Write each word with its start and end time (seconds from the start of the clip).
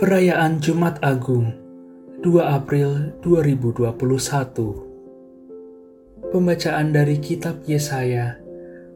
Perayaan 0.00 0.64
Jumat 0.64 0.96
Agung 1.04 1.52
2 2.24 2.40
April 2.40 3.20
2021 3.20 3.92
Pembacaan 6.32 6.88
dari 6.88 7.20
kitab 7.20 7.60
Yesaya 7.68 8.40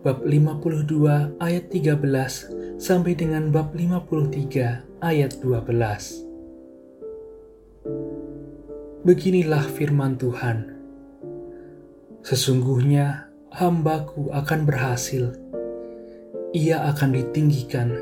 bab 0.01 0.25
52 0.25 1.37
ayat 1.45 1.69
13 1.69 2.81
sampai 2.81 3.13
dengan 3.17 3.49
bab 3.53 3.77
53 3.77 5.05
ayat 5.05 5.33
12 5.45 6.25
Beginilah 9.05 9.69
firman 9.77 10.17
Tuhan. 10.17 10.73
Sesungguhnya 12.25 13.29
hambaku 13.53 14.33
akan 14.33 14.65
berhasil. 14.65 15.37
Ia 16.57 16.89
akan 16.97 17.13
ditinggikan, 17.13 17.93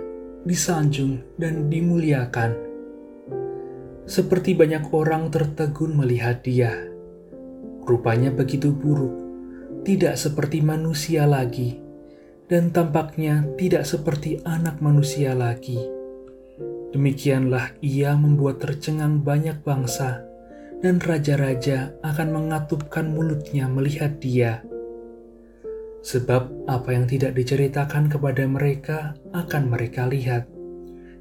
disanjung, 0.46 1.18
dan 1.34 1.66
dimuliakan. 1.66 2.71
Seperti 4.12 4.52
banyak 4.52 4.92
orang 4.92 5.32
tertegun 5.32 5.96
melihat 5.96 6.44
dia, 6.44 6.68
rupanya 7.88 8.28
begitu 8.28 8.68
buruk, 8.68 9.16
tidak 9.88 10.20
seperti 10.20 10.60
manusia 10.60 11.24
lagi, 11.24 11.80
dan 12.44 12.68
tampaknya 12.76 13.48
tidak 13.56 13.88
seperti 13.88 14.36
anak 14.44 14.84
manusia 14.84 15.32
lagi. 15.32 15.80
Demikianlah 16.92 17.72
ia 17.80 18.12
membuat 18.12 18.60
tercengang 18.60 19.24
banyak 19.24 19.64
bangsa, 19.64 20.20
dan 20.84 21.00
raja-raja 21.00 21.96
akan 22.04 22.36
mengatupkan 22.36 23.08
mulutnya 23.08 23.64
melihat 23.64 24.20
dia 24.20 24.60
Sebab 26.04 26.68
apa 26.68 26.92
yang 26.92 27.08
tidak 27.08 27.32
diceritakan 27.32 28.12
kepada 28.12 28.44
mereka 28.44 29.16
akan 29.32 29.72
mereka 29.72 30.04
lihat, 30.04 30.50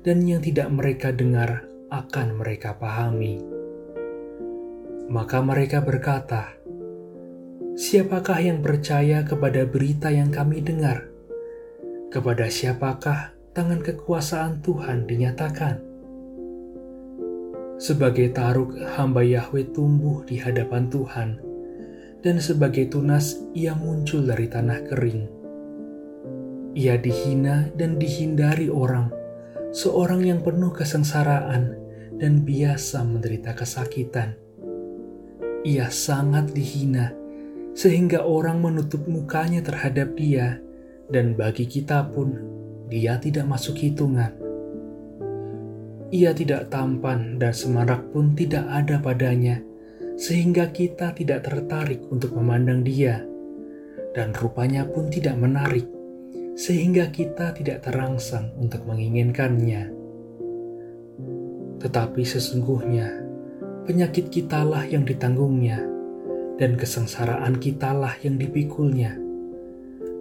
dan 0.03 0.27
yang 0.27 0.43
tidak 0.43 0.67
mereka 0.67 1.15
dengar 1.15 1.70
akan 1.91 2.39
mereka 2.39 2.79
pahami. 2.79 3.43
Maka 5.11 5.43
mereka 5.43 5.83
berkata, 5.83 6.55
Siapakah 7.75 8.39
yang 8.39 8.63
percaya 8.63 9.27
kepada 9.27 9.67
berita 9.67 10.07
yang 10.07 10.31
kami 10.31 10.63
dengar? 10.63 11.11
Kepada 12.07 12.47
siapakah 12.47 13.35
tangan 13.51 13.83
kekuasaan 13.83 14.63
Tuhan 14.63 15.03
dinyatakan? 15.03 15.83
Sebagai 17.75 18.31
taruk 18.31 18.71
hamba 18.95 19.27
Yahweh 19.27 19.75
tumbuh 19.75 20.23
di 20.23 20.39
hadapan 20.39 20.87
Tuhan, 20.87 21.43
dan 22.23 22.39
sebagai 22.39 22.87
tunas 22.87 23.35
ia 23.51 23.75
muncul 23.75 24.23
dari 24.23 24.47
tanah 24.47 24.79
kering. 24.87 25.21
Ia 26.71 26.95
dihina 26.95 27.67
dan 27.75 27.99
dihindari 27.99 28.71
orang, 28.71 29.11
seorang 29.75 30.23
yang 30.23 30.39
penuh 30.39 30.71
kesengsaraan 30.71 31.80
dan 32.21 32.45
biasa 32.45 33.01
menderita 33.01 33.57
kesakitan. 33.57 34.37
Ia 35.65 35.89
sangat 35.89 36.53
dihina, 36.53 37.17
sehingga 37.73 38.21
orang 38.21 38.61
menutup 38.61 39.09
mukanya 39.09 39.65
terhadap 39.65 40.13
dia, 40.13 40.61
dan 41.09 41.33
bagi 41.33 41.65
kita 41.65 42.13
pun 42.13 42.37
dia 42.93 43.17
tidak 43.17 43.49
masuk 43.49 43.73
hitungan. 43.81 44.37
Ia 46.13 46.37
tidak 46.37 46.69
tampan 46.69 47.41
dan 47.41 47.57
semarak 47.57 48.13
pun 48.13 48.37
tidak 48.37 48.69
ada 48.69 49.01
padanya, 49.01 49.57
sehingga 50.13 50.69
kita 50.69 51.17
tidak 51.17 51.49
tertarik 51.49 52.05
untuk 52.13 52.37
memandang 52.37 52.85
dia, 52.85 53.25
dan 54.13 54.29
rupanya 54.37 54.85
pun 54.85 55.09
tidak 55.09 55.39
menarik, 55.41 55.89
sehingga 56.53 57.09
kita 57.09 57.57
tidak 57.57 57.81
terangsang 57.81 58.53
untuk 58.61 58.85
menginginkannya. 58.85 60.00
Tetapi 61.81 62.21
sesungguhnya, 62.21 63.09
penyakit 63.89 64.29
kitalah 64.29 64.85
yang 64.85 65.01
ditanggungnya, 65.01 65.81
dan 66.61 66.77
kesengsaraan 66.77 67.57
kitalah 67.57 68.21
yang 68.21 68.37
dipikulnya. 68.37 69.17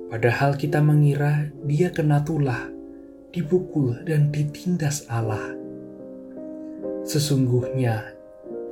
Padahal 0.09 0.57
kita 0.57 0.81
mengira 0.81 1.53
dia 1.69 1.93
kena 1.93 2.25
tulah, 2.25 2.73
dipukul 3.29 4.01
dan 4.09 4.33
ditindas 4.33 5.05
Allah. 5.13 5.53
Sesungguhnya 7.05 8.17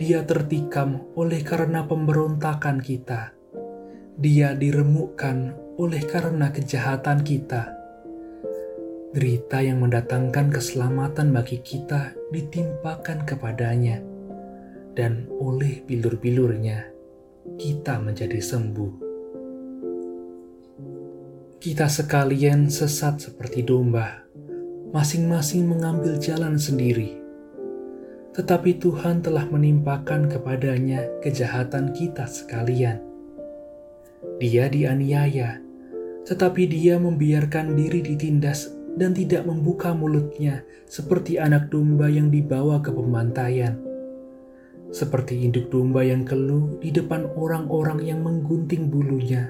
dia 0.01 0.25
tertikam 0.25 1.05
oleh 1.13 1.45
karena 1.45 1.85
pemberontakan 1.85 2.81
kita. 2.81 3.37
Dia 4.19 4.57
diremukkan 4.57 5.55
oleh 5.79 6.03
karena 6.09 6.51
kejahatan 6.51 7.23
kita. 7.23 7.71
Derita 9.15 9.63
yang 9.63 9.79
mendatangkan 9.79 10.51
keselamatan 10.51 11.31
bagi 11.31 11.63
kita 11.63 12.18
ditimpakan 12.31 13.25
kepadanya, 13.29 14.01
dan 14.97 15.29
oleh 15.39 15.85
bilur-bilurnya 15.85 16.89
kita 17.57 18.01
menjadi 18.01 18.41
sembuh. 18.41 18.93
Kita 21.59 21.91
sekalian 21.91 22.71
sesat 22.71 23.29
seperti 23.29 23.67
domba, 23.67 24.23
masing-masing 24.95 25.67
mengambil 25.67 26.17
jalan 26.23 26.55
sendiri 26.55 27.19
tetapi 28.39 28.79
Tuhan 28.79 29.19
telah 29.19 29.51
menimpakan 29.51 30.31
kepadanya 30.31 31.03
kejahatan 31.19 31.91
kita 31.91 32.23
sekalian. 32.31 33.03
Dia 34.39 34.71
dianiaya, 34.71 35.59
tetapi 36.23 36.71
dia 36.71 37.03
membiarkan 37.03 37.75
diri 37.75 37.99
ditindas 37.99 38.71
dan 38.99 39.15
tidak 39.15 39.47
membuka 39.47 39.95
mulutnya 39.95 40.67
seperti 40.85 41.39
anak 41.39 41.71
domba 41.71 42.11
yang 42.11 42.29
dibawa 42.29 42.83
ke 42.83 42.91
pembantaian. 42.91 43.79
Seperti 44.91 45.47
induk 45.47 45.71
domba 45.71 46.03
yang 46.03 46.27
keluh 46.27 46.81
di 46.83 46.91
depan 46.91 47.31
orang-orang 47.39 48.03
yang 48.03 48.21
menggunting 48.27 48.91
bulunya, 48.91 49.47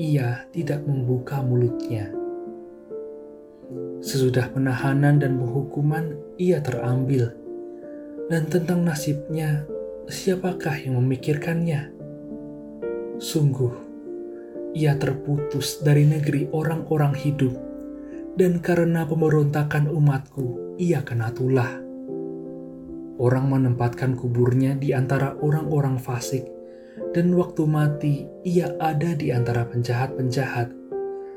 ia 0.00 0.48
tidak 0.50 0.82
membuka 0.88 1.44
mulutnya. 1.44 2.08
Sesudah 4.00 4.48
penahanan 4.48 5.20
dan 5.20 5.36
penghukuman, 5.36 6.16
ia 6.38 6.62
terambil 6.64 7.44
dan 8.24 8.48
tentang 8.48 8.88
nasibnya, 8.88 9.68
siapakah 10.08 10.72
yang 10.80 10.96
memikirkannya? 10.96 11.92
Sungguh, 13.20 13.72
ia 14.72 14.96
terputus 14.96 15.84
dari 15.84 16.08
negeri 16.08 16.48
orang-orang 16.48 17.12
hidup, 17.20 17.52
dan 18.34 18.58
karena 18.58 19.06
pemberontakan 19.06 19.86
umatku, 19.86 20.76
ia 20.78 21.06
kena 21.06 21.30
tulah. 21.30 21.70
Orang 23.14 23.46
menempatkan 23.46 24.18
kuburnya 24.18 24.74
di 24.74 24.90
antara 24.90 25.38
orang-orang 25.38 26.02
fasik, 26.02 26.42
dan 27.14 27.30
waktu 27.38 27.62
mati 27.62 28.14
ia 28.42 28.74
ada 28.82 29.14
di 29.14 29.30
antara 29.30 29.62
penjahat-penjahat, 29.70 30.74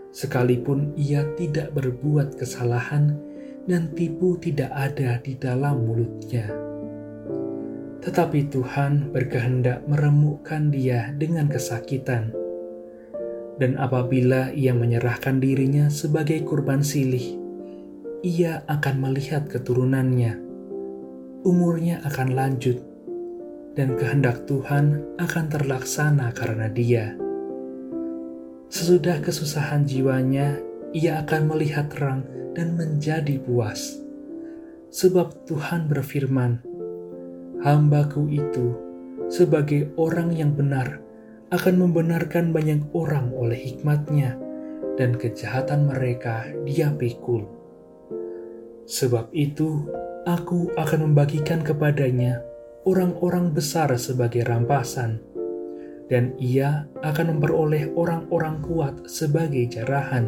sekalipun 0.09 0.97
ia 0.97 1.21
tidak 1.37 1.69
berbuat 1.77 2.33
kesalahan 2.33 3.13
dan 3.69 3.93
tipu 3.93 4.41
tidak 4.41 4.73
ada 4.73 5.21
di 5.21 5.37
dalam 5.37 5.85
mulutnya. 5.85 6.49
Tetapi 8.01 8.47
Tuhan 8.49 9.11
berkehendak 9.13 9.85
meremukkan 9.85 10.71
dia 10.71 11.11
dengan 11.13 11.51
kesakitan. 11.51 12.46
Dan 13.57 13.73
apabila 13.81 14.53
ia 14.53 14.77
menyerahkan 14.77 15.41
dirinya 15.41 15.89
sebagai 15.89 16.45
kurban 16.45 16.85
silih, 16.85 17.41
ia 18.21 18.61
akan 18.69 18.95
melihat 19.01 19.49
keturunannya. 19.49 20.37
Umurnya 21.41 22.05
akan 22.05 22.37
lanjut, 22.37 22.77
dan 23.73 23.97
kehendak 23.97 24.45
Tuhan 24.45 25.01
akan 25.17 25.45
terlaksana 25.49 26.33
karena 26.37 26.69
dia. 26.69 27.17
Sesudah 28.69 29.25
kesusahan 29.25 29.89
jiwanya, 29.89 30.59
ia 30.93 31.21
akan 31.25 31.49
melihat 31.49 31.89
terang 31.89 32.25
dan 32.53 32.77
menjadi 32.77 33.41
puas. 33.41 34.01
Sebab 34.93 35.49
Tuhan 35.49 35.89
berfirman, 35.89 36.61
hambaku 37.61 38.27
itu 38.33 38.75
sebagai 39.33 39.93
orang 39.97 40.33
yang 40.33 40.53
benar 40.53 41.06
akan 41.47 41.75
membenarkan 41.79 42.51
banyak 42.51 42.83
orang 42.91 43.31
oleh 43.31 43.55
hikmatnya 43.55 44.35
dan 44.99 45.15
kejahatan 45.15 45.87
mereka 45.87 46.43
dia 46.67 46.91
pikul. 46.91 47.47
Sebab 48.87 49.31
itu 49.31 49.87
aku 50.27 50.75
akan 50.75 51.11
membagikan 51.11 51.63
kepadanya 51.63 52.43
orang-orang 52.83 53.55
besar 53.55 53.91
sebagai 53.95 54.43
rampasan 54.43 55.23
dan 56.11 56.35
ia 56.39 56.87
akan 57.03 57.35
memperoleh 57.35 57.91
orang-orang 57.95 58.63
kuat 58.63 59.07
sebagai 59.07 59.67
jarahan. 59.71 60.27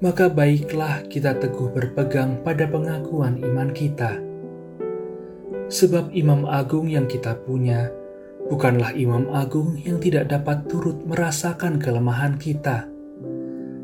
maka 0.00 0.32
baiklah 0.32 1.04
kita 1.12 1.36
teguh 1.36 1.76
berpegang 1.76 2.40
pada 2.40 2.64
pengakuan 2.64 3.36
iman 3.44 3.68
kita. 3.68 4.16
Sebab 5.68 6.16
imam 6.16 6.48
agung 6.48 6.88
yang 6.88 7.04
kita 7.04 7.36
punya 7.36 7.92
bukanlah 8.50 8.90
imam 8.98 9.30
agung 9.30 9.78
yang 9.78 10.02
tidak 10.02 10.26
dapat 10.26 10.66
turut 10.66 10.98
merasakan 11.06 11.78
kelemahan 11.78 12.34
kita. 12.34 12.90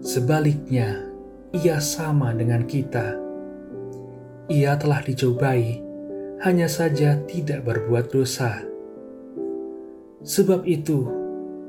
Sebaliknya, 0.02 1.06
ia 1.54 1.78
sama 1.78 2.34
dengan 2.34 2.66
kita. 2.66 3.14
Ia 4.50 4.74
telah 4.74 5.00
dicobai, 5.06 5.78
hanya 6.42 6.66
saja 6.66 7.14
tidak 7.30 7.62
berbuat 7.62 8.10
dosa. 8.10 8.66
Sebab 10.26 10.66
itu, 10.66 11.06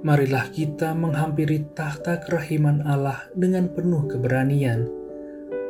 marilah 0.01 0.49
kita 0.49 0.97
menghampiri 0.97 1.69
tahta 1.77 2.17
kerahiman 2.25 2.81
Allah 2.81 3.29
dengan 3.37 3.69
penuh 3.69 4.09
keberanian, 4.09 4.89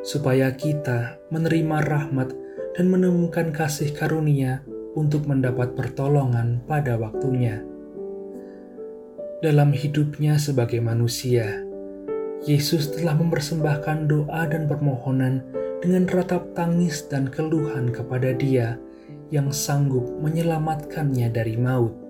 supaya 0.07 0.55
kita 0.55 1.19
menerima 1.27 1.83
rahmat 1.83 2.31
dan 2.79 2.87
menemukan 2.87 3.51
kasih 3.51 3.91
karunia 3.91 4.63
untuk 4.97 5.29
mendapat 5.29 5.77
pertolongan 5.77 6.65
pada 6.65 6.97
waktunya. 6.97 7.61
Dalam 9.45 9.69
hidupnya 9.69 10.41
sebagai 10.41 10.81
manusia, 10.81 11.61
Yesus 12.41 12.89
telah 12.89 13.13
mempersembahkan 13.13 14.09
doa 14.09 14.49
dan 14.49 14.65
permohonan 14.65 15.45
dengan 15.85 16.09
ratap 16.09 16.57
tangis 16.57 17.05
dan 17.05 17.29
keluhan 17.29 17.93
kepada 17.93 18.33
Dia 18.33 18.81
yang 19.29 19.53
sanggup 19.53 20.09
menyelamatkannya 20.25 21.29
dari 21.29 21.53
maut 21.53 22.07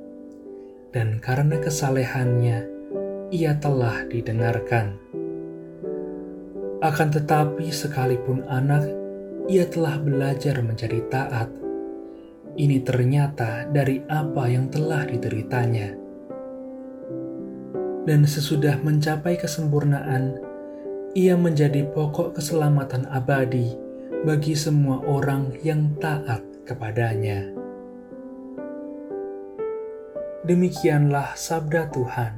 dan 0.97 1.19
karena 1.19 1.59
kesalehannya, 1.59 2.57
ia 3.29 3.53
telah 3.59 4.07
didengarkan. 4.07 4.95
Akan 6.81 7.13
tetapi, 7.13 7.69
sekalipun 7.69 8.41
anak, 8.47 8.87
ia 9.45 9.69
telah 9.69 10.01
belajar 10.01 10.57
menjadi 10.65 11.05
taat. 11.11 11.49
Ini 12.57 12.81
ternyata 12.81 13.69
dari 13.69 14.01
apa 14.09 14.49
yang 14.49 14.73
telah 14.73 15.05
dideritanya. 15.05 15.93
Dan 18.01 18.25
sesudah 18.25 18.81
mencapai 18.81 19.37
kesempurnaan, 19.37 20.41
ia 21.13 21.37
menjadi 21.37 21.85
pokok 21.93 22.33
keselamatan 22.33 23.05
abadi 23.13 23.77
bagi 24.25 24.57
semua 24.57 25.05
orang 25.05 25.53
yang 25.61 25.93
taat 26.01 26.41
kepadanya. 26.65 27.45
Demikianlah 30.41 31.37
sabda 31.37 31.93
Tuhan. 31.93 32.33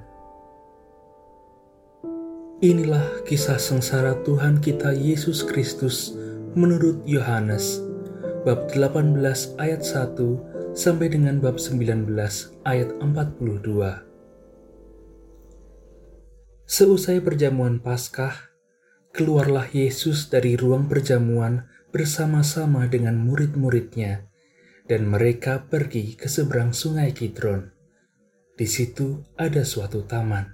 Inilah 2.59 3.23
kisah 3.23 3.55
sengsara 3.55 4.19
Tuhan 4.27 4.59
kita 4.59 4.91
Yesus 4.91 5.47
Kristus 5.47 6.11
menurut 6.59 7.07
Yohanes 7.07 7.87
bab 8.39 8.71
18 8.71 9.19
ayat 9.59 9.83
1 9.83 10.71
sampai 10.71 11.11
dengan 11.11 11.43
bab 11.43 11.59
19 11.59 12.07
ayat 12.63 12.89
42. 13.03 13.67
Seusai 16.63 17.19
perjamuan 17.19 17.83
Paskah, 17.83 18.31
keluarlah 19.11 19.67
Yesus 19.75 20.31
dari 20.31 20.55
ruang 20.55 20.87
perjamuan 20.87 21.67
bersama-sama 21.91 22.87
dengan 22.87 23.19
murid-muridnya, 23.19 24.31
dan 24.87 25.03
mereka 25.11 25.67
pergi 25.67 26.15
ke 26.15 26.31
seberang 26.31 26.71
sungai 26.71 27.11
Kidron. 27.11 27.75
Di 28.55 28.71
situ 28.71 29.19
ada 29.35 29.67
suatu 29.67 30.07
taman. 30.07 30.47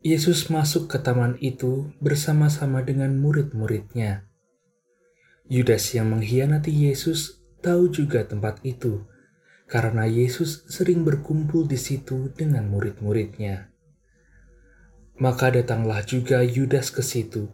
Yesus 0.00 0.48
masuk 0.48 0.88
ke 0.88 0.96
taman 1.04 1.36
itu 1.44 1.92
bersama-sama 2.00 2.80
dengan 2.80 3.20
murid-muridnya. 3.20 4.29
Yudas 5.50 5.98
yang 5.98 6.14
mengkhianati 6.14 6.70
Yesus 6.70 7.42
tahu 7.58 7.90
juga 7.90 8.22
tempat 8.22 8.62
itu, 8.62 9.02
karena 9.66 10.06
Yesus 10.06 10.62
sering 10.70 11.02
berkumpul 11.02 11.66
di 11.66 11.74
situ 11.74 12.30
dengan 12.38 12.70
murid-muridnya. 12.70 13.66
Maka 15.18 15.50
datanglah 15.52 16.06
juga 16.06 16.46
Yudas 16.46 16.94
ke 16.94 17.02
situ, 17.02 17.50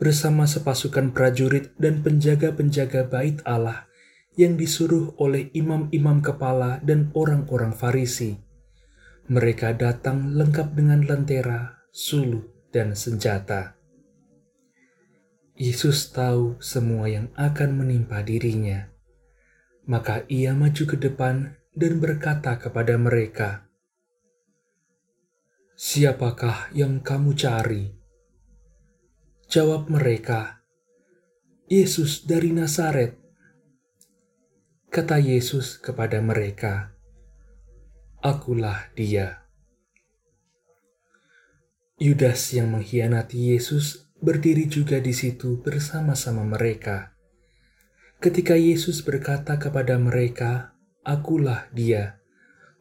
bersama 0.00 0.48
sepasukan 0.48 1.12
prajurit 1.14 1.76
dan 1.76 2.02
penjaga-penjaga 2.02 3.06
bait 3.06 3.38
Allah 3.46 3.86
yang 4.34 4.58
disuruh 4.58 5.14
oleh 5.20 5.52
imam-imam 5.54 6.24
kepala 6.24 6.80
dan 6.80 7.12
orang-orang 7.14 7.76
Farisi. 7.76 8.40
Mereka 9.28 9.76
datang 9.78 10.32
lengkap 10.32 10.72
dengan 10.72 11.04
lentera, 11.04 11.84
suluh, 11.92 12.46
dan 12.72 12.96
senjata. 12.96 13.77
Yesus 15.58 16.14
tahu 16.14 16.54
semua 16.62 17.10
yang 17.10 17.34
akan 17.34 17.82
menimpa 17.82 18.22
dirinya. 18.22 18.94
Maka 19.90 20.22
ia 20.30 20.54
maju 20.54 20.86
ke 20.86 20.94
depan 20.94 21.58
dan 21.74 21.98
berkata 21.98 22.62
kepada 22.62 22.94
mereka, 22.94 23.66
"Siapakah 25.74 26.70
yang 26.78 27.02
kamu 27.02 27.34
cari?" 27.34 27.90
Jawab 29.50 29.90
mereka, 29.90 30.62
"Yesus 31.66 32.22
dari 32.22 32.54
Nazaret." 32.54 33.18
Kata 34.94 35.18
Yesus 35.18 35.74
kepada 35.82 36.22
mereka, 36.22 36.94
"Akulah 38.22 38.94
Dia." 38.94 39.42
Yudas 41.98 42.54
yang 42.54 42.78
mengkhianati 42.78 43.58
Yesus 43.58 44.07
berdiri 44.18 44.66
juga 44.66 44.98
di 44.98 45.14
situ 45.14 45.62
bersama-sama 45.62 46.42
mereka. 46.42 47.14
Ketika 48.18 48.58
Yesus 48.58 49.06
berkata 49.06 49.62
kepada 49.62 49.94
mereka, 49.94 50.74
"Akulah 51.06 51.70
Dia," 51.70 52.18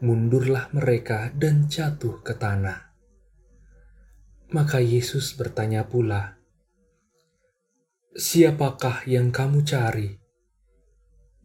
mundurlah 0.01 0.69
mereka 0.73 1.29
dan 1.37 1.69
jatuh 1.69 2.25
ke 2.25 2.33
tanah. 2.33 2.89
Maka 4.49 4.81
Yesus 4.81 5.37
bertanya 5.37 5.85
pula, 5.85 6.41
"Siapakah 8.17 9.05
yang 9.05 9.29
kamu 9.29 9.61
cari?" 9.61 10.17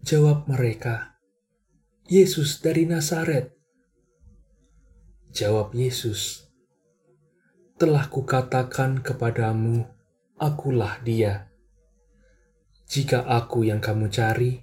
Jawab 0.02 0.48
mereka, 0.48 1.20
Yesus 2.10 2.58
dari 2.58 2.88
Nazaret. 2.88 3.54
Jawab 5.30 5.76
Yesus, 5.76 6.51
telah 7.82 8.06
kukatakan 8.06 9.02
kepadamu, 9.02 9.82
akulah 10.38 11.02
dia. 11.02 11.50
Jika 12.86 13.26
aku 13.26 13.66
yang 13.66 13.82
kamu 13.82 14.06
cari, 14.06 14.62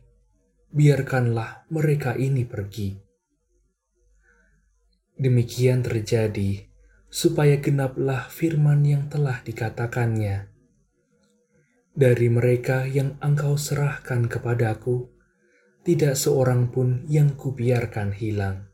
biarkanlah 0.71 1.67
mereka 1.67 2.15
ini 2.15 2.47
pergi. 2.47 2.95
Demikian 5.19 5.83
terjadi, 5.83 6.63
supaya 7.11 7.59
genaplah 7.59 8.31
firman 8.31 8.87
yang 8.87 9.11
telah 9.11 9.43
dikatakannya. 9.43 10.47
Dari 11.91 12.27
mereka 12.31 12.87
yang 12.87 13.19
engkau 13.19 13.59
serahkan 13.59 14.31
kepadaku, 14.31 15.11
tidak 15.83 16.15
seorang 16.15 16.71
pun 16.71 17.03
yang 17.11 17.35
kubiarkan 17.35 18.15
hilang. 18.15 18.68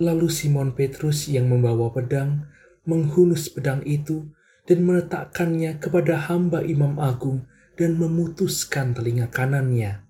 Lalu 0.00 0.26
Simon 0.26 0.74
Petrus 0.74 1.30
yang 1.30 1.46
membawa 1.46 1.94
pedang 1.94 2.50
menghunus 2.84 3.48
pedang 3.48 3.80
itu 3.88 4.28
dan 4.64 4.84
meletakkannya 4.84 5.80
kepada 5.80 6.28
hamba 6.28 6.64
imam 6.64 7.00
agung 7.00 7.48
dan 7.76 7.96
memutuskan 8.00 8.96
telinga 8.96 9.28
kanannya. 9.28 10.04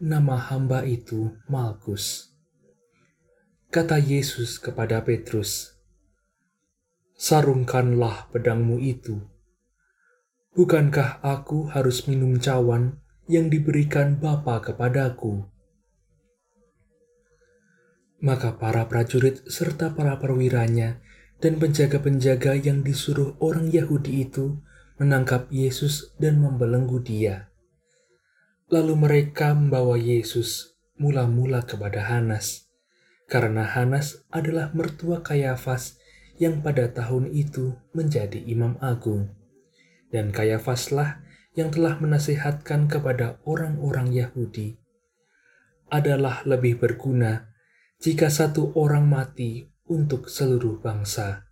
Nama 0.00 0.36
hamba 0.50 0.82
itu 0.88 1.36
Malkus. 1.46 2.32
Kata 3.70 4.00
Yesus 4.02 4.58
kepada 4.58 5.04
Petrus, 5.06 5.78
Sarungkanlah 7.20 8.32
pedangmu 8.32 8.80
itu. 8.80 9.20
Bukankah 10.56 11.20
aku 11.20 11.68
harus 11.68 12.08
minum 12.08 12.40
cawan 12.40 12.98
yang 13.28 13.52
diberikan 13.52 14.16
Bapa 14.18 14.58
kepadaku. 14.64 15.46
Maka 18.20 18.60
para 18.60 18.84
prajurit 18.84 19.40
serta 19.48 19.96
para 19.96 20.20
perwiranya 20.20 21.00
dan 21.40 21.56
penjaga-penjaga 21.56 22.60
yang 22.60 22.84
disuruh 22.84 23.32
orang 23.40 23.72
Yahudi 23.72 24.28
itu 24.28 24.60
menangkap 25.00 25.48
Yesus 25.48 26.12
dan 26.20 26.44
membelenggu 26.44 27.00
dia. 27.00 27.48
Lalu 28.68 28.94
mereka 28.94 29.56
membawa 29.56 29.96
Yesus 29.96 30.76
mula-mula 31.00 31.64
kepada 31.64 32.12
Hanas, 32.12 32.68
karena 33.24 33.64
Hanas 33.64 34.20
adalah 34.28 34.68
mertua 34.76 35.24
Kayafas 35.24 35.96
yang 36.36 36.60
pada 36.60 36.92
tahun 36.92 37.32
itu 37.32 37.72
menjadi 37.96 38.36
imam 38.36 38.76
agung. 38.84 39.32
Dan 40.12 40.28
Kayafaslah 40.28 41.24
yang 41.56 41.72
telah 41.72 41.96
menasihatkan 41.96 42.86
kepada 42.86 43.40
orang-orang 43.48 44.12
Yahudi 44.12 44.76
adalah 45.90 46.46
lebih 46.46 46.78
berguna 46.78 47.49
jika 48.00 48.32
satu 48.32 48.72
orang 48.80 49.04
mati 49.04 49.68
untuk 49.84 50.32
seluruh 50.32 50.80
bangsa. 50.80 51.44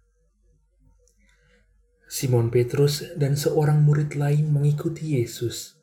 Simon 2.08 2.48
Petrus 2.48 3.04
dan 3.20 3.36
seorang 3.36 3.84
murid 3.84 4.16
lain 4.16 4.48
mengikuti 4.48 5.20
Yesus. 5.20 5.76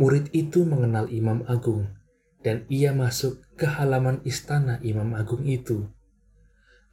Murid 0.00 0.32
itu 0.32 0.64
mengenal 0.64 1.12
Imam 1.12 1.44
Agung, 1.44 1.92
dan 2.40 2.64
ia 2.72 2.96
masuk 2.96 3.44
ke 3.52 3.68
halaman 3.68 4.24
istana 4.24 4.80
Imam 4.80 5.12
Agung 5.12 5.44
itu. 5.44 5.92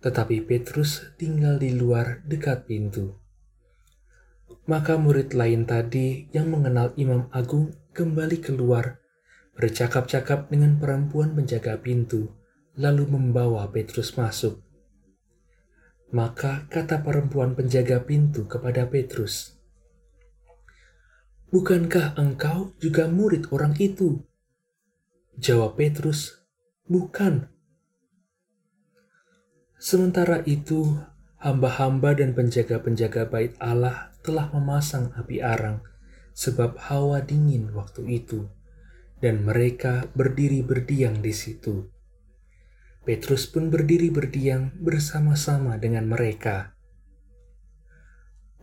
Tetapi 0.04 0.44
Petrus 0.44 1.16
tinggal 1.16 1.64
di 1.64 1.72
luar 1.72 2.20
dekat 2.28 2.68
pintu. 2.68 3.16
Maka 4.68 5.00
murid 5.00 5.32
lain 5.32 5.64
tadi 5.64 6.28
yang 6.36 6.52
mengenal 6.52 6.92
Imam 7.00 7.32
Agung 7.32 7.72
kembali 7.96 8.44
keluar, 8.44 9.00
bercakap-cakap 9.56 10.52
dengan 10.52 10.76
perempuan 10.84 11.32
penjaga 11.32 11.80
pintu, 11.80 12.43
lalu 12.78 13.06
membawa 13.06 13.70
Petrus 13.70 14.18
masuk. 14.18 14.62
Maka 16.14 16.70
kata 16.70 17.02
perempuan 17.02 17.58
penjaga 17.58 18.02
pintu 18.06 18.46
kepada 18.46 18.86
Petrus, 18.90 19.54
Bukankah 21.54 22.18
engkau 22.18 22.74
juga 22.82 23.06
murid 23.06 23.54
orang 23.54 23.78
itu? 23.78 24.26
Jawab 25.38 25.78
Petrus, 25.78 26.42
Bukan. 26.90 27.46
Sementara 29.78 30.42
itu, 30.50 30.98
hamba-hamba 31.38 32.18
dan 32.18 32.34
penjaga-penjaga 32.34 33.30
bait 33.30 33.54
Allah 33.62 34.10
telah 34.26 34.50
memasang 34.50 35.14
api 35.14 35.46
arang 35.46 35.86
sebab 36.34 36.90
hawa 36.90 37.22
dingin 37.22 37.70
waktu 37.78 38.02
itu, 38.10 38.50
dan 39.22 39.46
mereka 39.46 40.10
berdiri 40.18 40.66
berdiam 40.66 41.22
di 41.22 41.38
situ. 41.38 41.93
Petrus 43.04 43.52
pun 43.52 43.68
berdiri 43.68 44.08
berdiam 44.08 44.72
bersama-sama 44.80 45.76
dengan 45.76 46.08
mereka. 46.08 46.72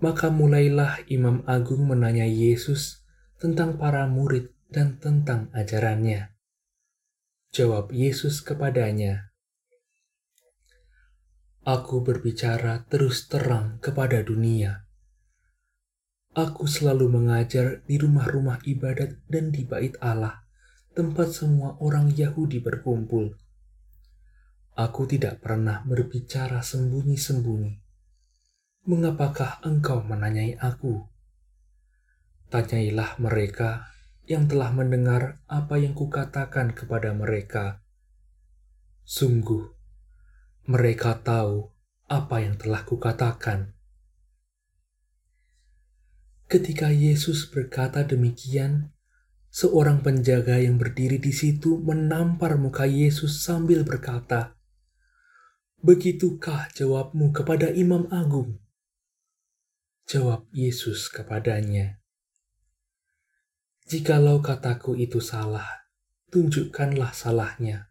Maka 0.00 0.32
mulailah 0.32 1.04
Imam 1.12 1.44
Agung 1.44 1.84
menanya 1.84 2.24
Yesus 2.24 3.04
tentang 3.36 3.76
para 3.76 4.08
murid 4.08 4.48
dan 4.72 4.96
tentang 4.96 5.52
ajarannya. 5.52 6.32
Jawab 7.52 7.92
Yesus 7.92 8.40
kepadanya, 8.40 9.28
Aku 11.68 12.00
berbicara 12.00 12.88
terus 12.88 13.28
terang 13.28 13.76
kepada 13.84 14.24
dunia. 14.24 14.88
Aku 16.32 16.64
selalu 16.64 17.12
mengajar 17.12 17.84
di 17.84 18.00
rumah-rumah 18.00 18.64
ibadat 18.64 19.20
dan 19.28 19.52
di 19.52 19.68
bait 19.68 20.00
Allah, 20.00 20.48
tempat 20.96 21.36
semua 21.36 21.76
orang 21.84 22.08
Yahudi 22.16 22.64
berkumpul 22.64 23.36
Aku 24.78 25.08
tidak 25.10 25.42
pernah 25.42 25.82
berbicara 25.82 26.62
sembunyi-sembunyi. 26.62 27.82
Mengapakah 28.86 29.60
engkau 29.66 30.00
menanyai 30.06 30.56
aku? 30.56 31.04
Tanyailah 32.50 33.18
mereka 33.18 33.90
yang 34.30 34.46
telah 34.46 34.70
mendengar 34.70 35.42
apa 35.50 35.74
yang 35.82 35.90
kukatakan 35.90 36.70
kepada 36.70 37.10
mereka. 37.10 37.82
Sungguh, 39.02 39.66
mereka 40.70 41.18
tahu 41.18 41.66
apa 42.06 42.36
yang 42.38 42.54
telah 42.54 42.86
kukatakan. 42.86 43.74
Ketika 46.50 46.94
Yesus 46.94 47.46
berkata 47.46 48.06
demikian, 48.06 48.94
seorang 49.50 50.02
penjaga 50.02 50.62
yang 50.62 50.78
berdiri 50.78 51.18
di 51.18 51.34
situ 51.34 51.78
menampar 51.78 52.54
muka 52.54 52.86
Yesus 52.86 53.42
sambil 53.42 53.82
berkata, 53.82 54.58
Begitukah 55.80 56.68
jawabmu 56.76 57.32
kepada 57.32 57.72
Imam 57.72 58.04
Agung? 58.12 58.60
Jawab 60.04 60.44
Yesus 60.52 61.08
kepadanya, 61.08 62.04
Jikalau 63.88 64.44
kataku 64.44 64.92
itu 65.00 65.24
salah, 65.24 65.64
tunjukkanlah 66.28 67.16
salahnya. 67.16 67.88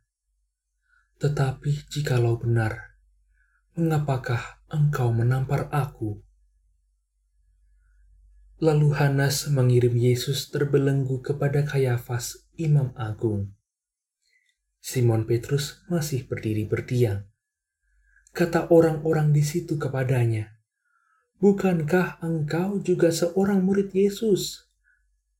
Tetapi 1.18 1.90
jikalau 1.90 2.38
benar, 2.38 2.94
mengapakah 3.74 4.62
engkau 4.70 5.10
menampar 5.10 5.66
aku? 5.74 6.22
Lalu 8.62 8.94
Hanas 8.94 9.50
mengirim 9.50 9.98
Yesus 9.98 10.54
terbelenggu 10.54 11.26
kepada 11.26 11.66
Kayafas, 11.66 12.46
Imam 12.54 12.94
Agung. 12.94 13.58
Simon 14.78 15.26
Petrus 15.26 15.82
masih 15.90 16.30
berdiri 16.30 16.70
berdiam 16.70 17.29
kata 18.32 18.70
orang-orang 18.70 19.34
di 19.34 19.42
situ 19.42 19.76
kepadanya, 19.76 20.60
Bukankah 21.40 22.20
engkau 22.20 22.84
juga 22.84 23.16
seorang 23.16 23.64
murid 23.64 23.96
Yesus? 23.96 24.68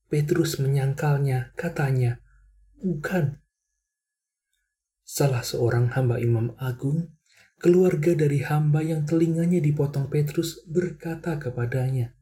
Petrus 0.08 0.56
menyangkalnya, 0.56 1.52
katanya, 1.60 2.24
Bukan. 2.80 3.36
Salah 5.04 5.44
seorang 5.44 5.92
hamba 5.92 6.16
imam 6.16 6.56
agung, 6.56 7.12
keluarga 7.60 8.16
dari 8.16 8.40
hamba 8.40 8.80
yang 8.80 9.04
telinganya 9.04 9.60
dipotong 9.60 10.08
Petrus 10.08 10.64
berkata 10.64 11.36
kepadanya, 11.36 12.16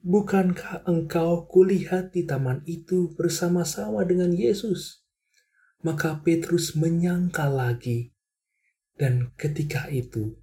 Bukankah 0.00 0.88
engkau 0.88 1.44
kulihat 1.44 2.16
di 2.16 2.24
taman 2.24 2.64
itu 2.64 3.12
bersama-sama 3.12 4.00
dengan 4.08 4.32
Yesus? 4.32 5.04
Maka 5.84 6.24
Petrus 6.24 6.72
menyangkal 6.72 7.52
lagi, 7.52 8.16
dan 9.00 9.32
ketika 9.40 9.88
itu 9.88 10.36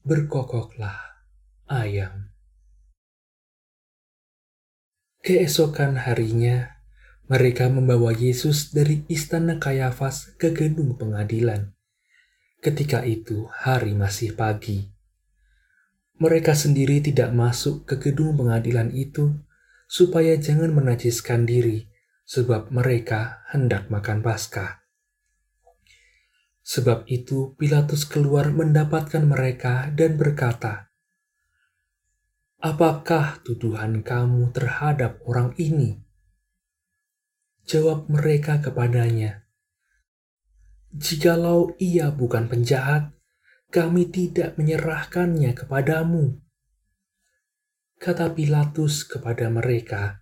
berkokoklah 0.00 0.96
ayam. 1.68 2.32
Keesokan 5.20 6.00
harinya, 6.00 6.80
mereka 7.28 7.68
membawa 7.68 8.16
Yesus 8.16 8.72
dari 8.72 9.04
istana 9.12 9.60
Kayafas 9.60 10.38
ke 10.40 10.56
gedung 10.56 10.96
pengadilan. 10.96 11.76
Ketika 12.64 13.04
itu, 13.04 13.44
hari 13.52 13.92
masih 13.92 14.32
pagi. 14.32 14.88
Mereka 16.16 16.56
sendiri 16.56 17.04
tidak 17.04 17.28
masuk 17.36 17.84
ke 17.84 18.00
gedung 18.00 18.40
pengadilan 18.40 18.88
itu 18.96 19.36
supaya 19.84 20.38
jangan 20.40 20.72
menajiskan 20.72 21.44
diri, 21.44 21.92
sebab 22.24 22.72
mereka 22.72 23.44
hendak 23.52 23.92
makan 23.92 24.24
Paskah. 24.24 24.85
Sebab 26.66 27.06
itu 27.06 27.54
Pilatus 27.54 28.02
keluar 28.10 28.50
mendapatkan 28.50 29.22
mereka 29.22 29.86
dan 29.94 30.18
berkata, 30.18 30.90
Apakah 32.58 33.38
tuduhan 33.46 34.02
kamu 34.02 34.50
terhadap 34.50 35.22
orang 35.30 35.54
ini? 35.62 36.02
Jawab 37.70 38.10
mereka 38.10 38.58
kepadanya, 38.58 39.46
Jikalau 40.90 41.78
ia 41.78 42.10
bukan 42.10 42.50
penjahat, 42.50 43.14
kami 43.70 44.10
tidak 44.10 44.58
menyerahkannya 44.58 45.54
kepadamu. 45.54 46.42
Kata 48.02 48.34
Pilatus 48.34 49.06
kepada 49.06 49.46
mereka, 49.54 50.18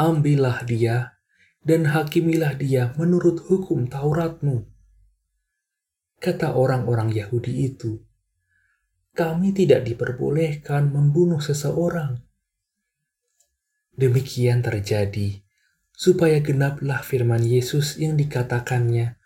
Ambillah 0.00 0.64
dia 0.64 1.20
dan 1.60 1.92
hakimilah 1.92 2.56
dia 2.56 2.96
menurut 2.96 3.44
hukum 3.52 3.84
Tauratmu 3.84 4.77
kata 6.18 6.54
orang-orang 6.58 7.14
Yahudi 7.14 7.70
itu, 7.70 8.02
kami 9.14 9.50
tidak 9.54 9.86
diperbolehkan 9.86 10.90
membunuh 10.90 11.42
seseorang. 11.42 12.22
Demikian 13.98 14.62
terjadi, 14.62 15.42
supaya 15.90 16.38
genaplah 16.38 17.02
firman 17.02 17.42
Yesus 17.42 17.98
yang 17.98 18.14
dikatakannya 18.14 19.18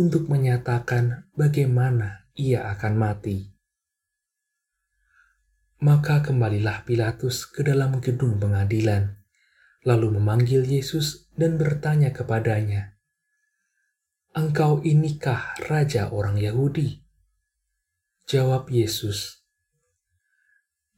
untuk 0.00 0.32
menyatakan 0.32 1.28
bagaimana 1.36 2.24
ia 2.32 2.72
akan 2.72 2.92
mati. 2.96 3.52
Maka 5.84 6.24
kembalilah 6.24 6.80
Pilatus 6.88 7.44
ke 7.44 7.60
dalam 7.60 8.00
gedung 8.00 8.40
pengadilan, 8.40 9.20
lalu 9.84 10.16
memanggil 10.16 10.64
Yesus 10.64 11.28
dan 11.36 11.60
bertanya 11.60 12.08
kepadanya, 12.08 12.93
Engkau 14.34 14.82
inikah 14.82 15.54
raja 15.70 16.10
orang 16.10 16.34
Yahudi? 16.34 17.06
Jawab 18.26 18.66
Yesus, 18.66 19.46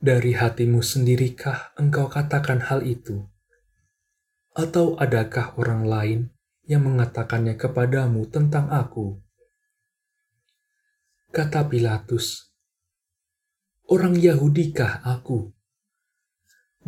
Dari 0.01 0.33
hatimu 0.33 0.81
sendirikah 0.81 1.77
engkau 1.77 2.09
katakan 2.09 2.65
hal 2.65 2.81
itu? 2.81 3.29
Atau 4.57 4.97
adakah 4.97 5.53
orang 5.61 5.85
lain 5.85 6.21
yang 6.65 6.89
mengatakannya 6.89 7.61
kepadamu 7.61 8.25
tentang 8.33 8.73
aku? 8.73 9.21
Kata 11.29 11.69
Pilatus, 11.69 12.57
Orang 13.85 14.17
Yahudikah 14.17 15.05
aku? 15.05 15.53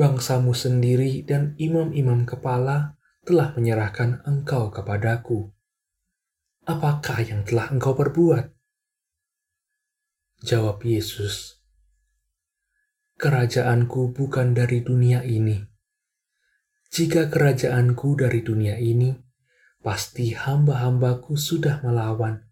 Bangsamu 0.00 0.56
sendiri 0.56 1.28
dan 1.28 1.52
imam-imam 1.60 2.24
kepala 2.24 2.96
telah 3.28 3.52
menyerahkan 3.52 4.24
engkau 4.24 4.72
kepadaku 4.72 5.52
apakah 6.68 7.24
yang 7.24 7.48
telah 7.48 7.72
engkau 7.72 7.96
perbuat? 7.96 8.52
Jawab 10.44 10.84
Yesus, 10.84 11.64
Kerajaanku 13.18 14.14
bukan 14.14 14.54
dari 14.54 14.84
dunia 14.84 15.24
ini. 15.24 15.58
Jika 16.92 17.32
kerajaanku 17.32 18.14
dari 18.14 18.44
dunia 18.44 18.78
ini, 18.78 19.10
pasti 19.82 20.36
hamba-hambaku 20.36 21.34
sudah 21.34 21.82
melawan, 21.82 22.46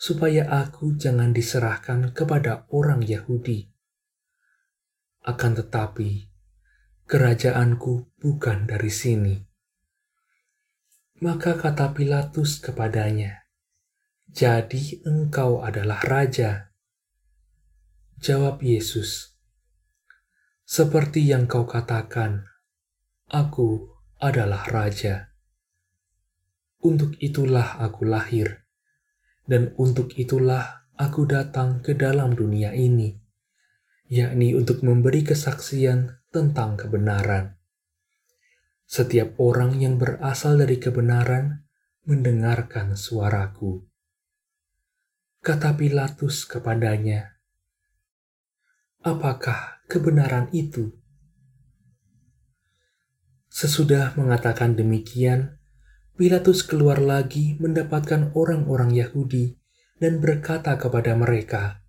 supaya 0.00 0.48
aku 0.48 0.96
jangan 0.96 1.34
diserahkan 1.34 2.14
kepada 2.16 2.64
orang 2.72 3.04
Yahudi. 3.04 3.68
Akan 5.28 5.58
tetapi, 5.58 6.30
kerajaanku 7.04 8.16
bukan 8.22 8.64
dari 8.64 8.88
sini. 8.88 9.36
Maka 11.20 11.58
kata 11.58 11.92
Pilatus 11.92 12.64
kepadanya, 12.64 13.47
jadi 14.28 15.00
engkau 15.08 15.64
adalah 15.64 16.04
raja. 16.04 16.68
Jawab 18.20 18.60
Yesus, 18.60 19.40
seperti 20.68 21.24
yang 21.24 21.48
kau 21.48 21.64
katakan, 21.64 22.44
aku 23.32 23.88
adalah 24.20 24.68
raja. 24.68 25.32
Untuk 26.84 27.16
itulah 27.24 27.80
aku 27.80 28.04
lahir, 28.04 28.68
dan 29.48 29.72
untuk 29.80 30.12
itulah 30.20 30.84
aku 31.00 31.24
datang 31.24 31.80
ke 31.80 31.96
dalam 31.96 32.36
dunia 32.36 32.76
ini, 32.76 33.16
yakni 34.12 34.52
untuk 34.52 34.84
memberi 34.84 35.24
kesaksian 35.24 36.20
tentang 36.28 36.76
kebenaran. 36.76 37.56
Setiap 38.84 39.40
orang 39.40 39.80
yang 39.80 39.96
berasal 39.96 40.60
dari 40.60 40.76
kebenaran 40.76 41.64
mendengarkan 42.04 42.92
suaraku 42.92 43.87
kata 45.48 45.80
Pilatus 45.80 46.44
kepadanya, 46.44 47.40
"Apakah 49.00 49.80
kebenaran 49.88 50.52
itu?" 50.52 50.92
Sesudah 53.48 54.12
mengatakan 54.20 54.76
demikian, 54.76 55.56
Pilatus 56.20 56.60
keluar 56.68 57.00
lagi 57.00 57.56
mendapatkan 57.64 58.36
orang-orang 58.36 58.92
Yahudi 58.92 59.56
dan 59.96 60.20
berkata 60.20 60.76
kepada 60.76 61.16
mereka, 61.16 61.80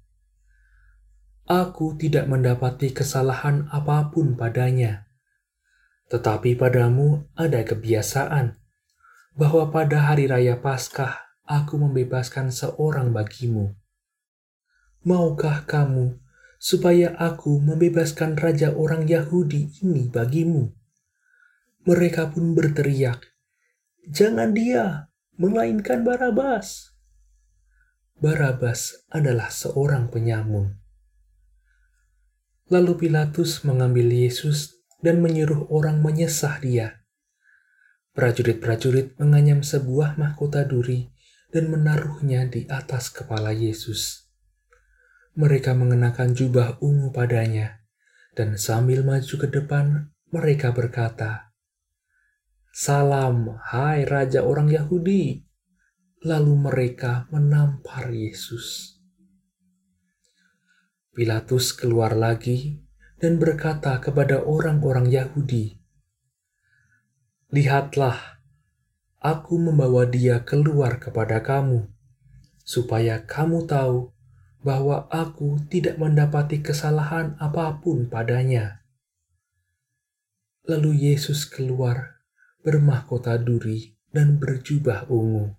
"Aku 1.43 1.99
tidak 1.99 2.31
mendapati 2.31 2.95
kesalahan 2.95 3.67
apa 3.75 4.07
pun 4.07 4.39
padanya, 4.39 5.03
tetapi 6.07 6.55
padamu 6.55 7.27
ada 7.35 7.59
kebiasaan 7.67 8.55
bahwa 9.35 9.67
pada 9.67 10.07
hari 10.07 10.31
raya 10.31 10.55
Paskah 10.55 11.28
aku 11.49 11.81
membebaskan 11.81 12.53
seorang 12.53 13.09
bagimu. 13.09 13.73
Maukah 15.01 15.65
kamu 15.65 16.21
supaya 16.61 17.17
aku 17.17 17.57
membebaskan 17.57 18.37
raja 18.37 18.69
orang 18.77 19.09
Yahudi 19.09 19.81
ini 19.81 20.05
bagimu? 20.13 20.69
Mereka 21.89 22.29
pun 22.29 22.53
berteriak, 22.53 23.25
"Jangan 24.05 24.53
dia, 24.53 25.09
melainkan 25.41 26.05
Barabas." 26.05 26.93
Barabas 28.19 29.09
adalah 29.09 29.49
seorang 29.49 30.13
penyamun. 30.13 30.77
Lalu 32.69 33.07
Pilatus 33.07 33.65
mengambil 33.65 34.11
Yesus 34.13 34.85
dan 35.01 35.23
menyuruh 35.23 35.71
orang 35.73 36.03
menyesah 36.05 36.61
dia. 36.61 37.01
Prajurit-prajurit 38.13 39.15
menganyam 39.17 39.63
sebuah 39.63 40.19
mahkota 40.19 40.67
duri 40.67 41.09
dan 41.49 41.73
menaruhnya 41.73 42.45
di 42.45 42.69
atas 42.69 43.09
kepala 43.09 43.49
Yesus. 43.53 44.29
Mereka 45.33 45.73
mengenakan 45.73 46.37
jubah 46.37 46.77
ungu 46.81 47.09
padanya, 47.09 47.81
dan 48.37 48.57
sambil 48.57 49.01
maju 49.01 49.35
ke 49.35 49.47
depan, 49.49 50.13
mereka 50.29 50.69
berkata, 50.69 51.53
"Salam, 52.69 53.57
hai 53.73 54.05
Raja 54.05 54.45
orang 54.45 54.69
Yahudi!" 54.69 55.45
Lalu 56.19 56.53
mereka 56.59 57.31
menampar 57.31 58.11
Yesus. 58.11 58.99
Pilatus 61.15 61.71
keluar 61.71 62.11
lagi 62.11 62.83
dan 63.19 63.39
berkata 63.39 63.95
kepada 64.03 64.43
orang-orang 64.43 65.07
Yahudi, 65.07 65.79
"Lihatlah, 67.55 68.38
aku 69.19 69.59
membawa 69.59 70.07
dia 70.07 70.47
keluar 70.47 70.99
kepada 70.99 71.43
kamu, 71.43 71.91
supaya 72.63 73.23
kamu 73.27 73.67
tahu 73.67 74.15
bahwa 74.63 75.07
aku 75.11 75.59
tidak 75.71 75.99
mendapati 75.99 76.59
kesalahan 76.59 77.35
apa 77.39 77.79
pun 77.79 78.07
padanya. 78.07 78.83
Lalu 80.67 81.11
Yesus 81.11 81.47
keluar 81.47 82.19
bermahkota 82.63 83.39
duri 83.39 83.95
dan 84.11 84.39
berjubah 84.39 85.07
ungu. 85.07 85.55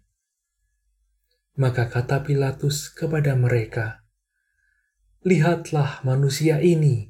Maka 1.57 1.89
kata 1.89 2.25
Pilatus 2.25 2.89
kepada 2.93 3.37
mereka, 3.37 4.05
"Lihatlah 5.25 6.01
manusia 6.07 6.61
ini." 6.63 7.10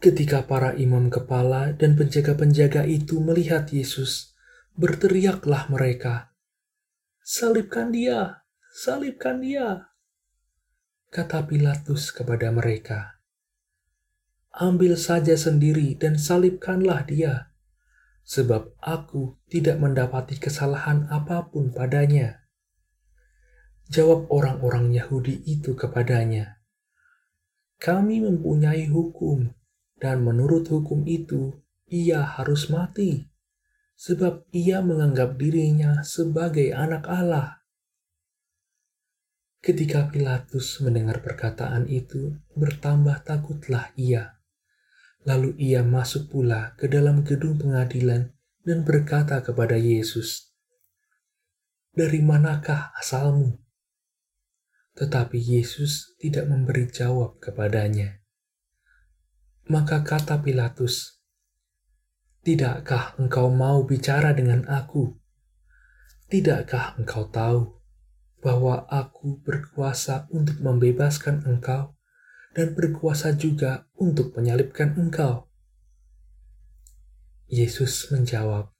Ketika 0.00 0.48
para 0.48 0.72
imam 0.80 1.12
kepala 1.12 1.76
dan 1.76 1.92
penjaga-penjaga 1.92 2.88
itu 2.88 3.20
melihat 3.20 3.68
Yesus, 3.68 4.32
berteriaklah 4.72 5.68
mereka, 5.68 6.32
"Salibkan 7.20 7.92
dia! 7.92 8.48
Salibkan 8.72 9.44
dia!" 9.44 9.92
Kata 11.12 11.44
Pilatus 11.44 12.16
kepada 12.16 12.48
mereka, 12.48 13.20
"Ambil 14.56 14.96
saja 14.96 15.36
sendiri 15.36 15.92
dan 16.00 16.16
salibkanlah 16.16 17.04
dia, 17.04 17.52
sebab 18.24 18.72
aku 18.80 19.36
tidak 19.52 19.84
mendapati 19.84 20.40
kesalahan 20.40 21.12
apa 21.12 21.52
pun 21.52 21.76
padanya." 21.76 22.48
Jawab 23.92 24.32
orang-orang 24.32 24.96
Yahudi 24.96 25.44
itu 25.44 25.76
kepadanya, 25.76 26.56
"Kami 27.76 28.24
mempunyai 28.24 28.88
hukum." 28.88 29.59
Dan 30.00 30.24
menurut 30.24 30.64
hukum 30.72 31.04
itu 31.04 31.60
ia 31.92 32.24
harus 32.24 32.72
mati, 32.72 33.28
sebab 34.00 34.48
ia 34.50 34.80
menganggap 34.80 35.36
dirinya 35.36 36.00
sebagai 36.00 36.72
anak 36.72 37.04
Allah. 37.04 37.60
Ketika 39.60 40.08
Pilatus 40.08 40.80
mendengar 40.80 41.20
perkataan 41.20 41.84
itu, 41.84 42.32
bertambah 42.56 43.20
takutlah 43.28 43.92
ia. 43.92 44.40
Lalu 45.28 45.52
ia 45.60 45.84
masuk 45.84 46.32
pula 46.32 46.72
ke 46.80 46.88
dalam 46.88 47.20
gedung 47.20 47.60
pengadilan 47.60 48.32
dan 48.64 48.78
berkata 48.88 49.44
kepada 49.44 49.76
Yesus, 49.76 50.56
"Dari 51.92 52.24
manakah 52.24 52.88
asalmu?" 52.96 53.60
Tetapi 54.96 55.36
Yesus 55.36 56.16
tidak 56.16 56.48
memberi 56.48 56.88
jawab 56.88 57.36
kepadanya. 57.36 58.19
Maka 59.70 60.02
kata 60.02 60.42
Pilatus, 60.42 61.22
Tidakkah 62.42 63.14
engkau 63.22 63.54
mau 63.54 63.86
bicara 63.86 64.34
dengan 64.34 64.66
aku? 64.66 65.14
Tidakkah 66.26 66.98
engkau 66.98 67.30
tahu 67.30 67.78
bahwa 68.42 68.90
aku 68.90 69.38
berkuasa 69.46 70.26
untuk 70.34 70.58
membebaskan 70.58 71.46
engkau 71.46 71.94
dan 72.50 72.74
berkuasa 72.74 73.38
juga 73.38 73.86
untuk 73.94 74.34
menyalibkan 74.34 74.98
engkau? 74.98 75.46
Yesus 77.46 78.10
menjawab, 78.10 78.74